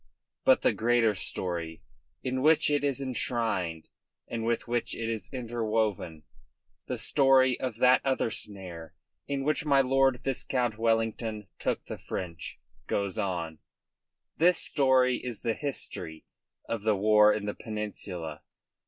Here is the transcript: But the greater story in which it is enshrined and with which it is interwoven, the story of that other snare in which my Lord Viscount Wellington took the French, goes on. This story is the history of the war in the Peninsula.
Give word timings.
But 0.45 0.63
the 0.63 0.73
greater 0.73 1.13
story 1.13 1.83
in 2.23 2.41
which 2.41 2.71
it 2.71 2.83
is 2.83 3.01
enshrined 3.01 3.87
and 4.27 4.43
with 4.43 4.67
which 4.67 4.95
it 4.95 5.07
is 5.07 5.31
interwoven, 5.31 6.23
the 6.87 6.97
story 6.97 7.59
of 7.59 7.77
that 7.77 8.01
other 8.03 8.31
snare 8.31 8.95
in 9.27 9.43
which 9.43 9.63
my 9.63 9.79
Lord 9.81 10.19
Viscount 10.23 10.79
Wellington 10.79 11.47
took 11.59 11.85
the 11.85 11.99
French, 11.99 12.59
goes 12.87 13.19
on. 13.19 13.59
This 14.37 14.57
story 14.57 15.17
is 15.17 15.43
the 15.43 15.53
history 15.53 16.25
of 16.67 16.81
the 16.81 16.95
war 16.95 17.31
in 17.31 17.45
the 17.45 17.53
Peninsula. 17.53 18.41